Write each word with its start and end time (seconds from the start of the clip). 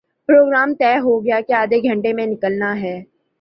programme 0.29 0.73
طے 0.79 0.93
ہو 0.97 1.13
گیا 1.25 1.39
کہ 1.47 1.53
آدھےگھنٹے 1.53 2.13
میں 2.13 2.27
نکلنا 2.27 2.71
ہے 2.81 2.95